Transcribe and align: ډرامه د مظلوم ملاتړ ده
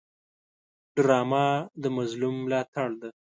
ډرامه 0.95 1.47
د 1.81 1.83
مظلوم 1.97 2.35
ملاتړ 2.45 2.89
ده 3.01 3.09